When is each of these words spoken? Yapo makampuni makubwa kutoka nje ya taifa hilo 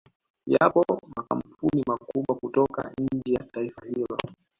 Yapo 0.45 0.83
makampuni 1.15 1.81
makubwa 1.89 2.35
kutoka 2.35 2.91
nje 3.01 3.33
ya 3.33 3.43
taifa 3.43 3.81
hilo 3.85 4.17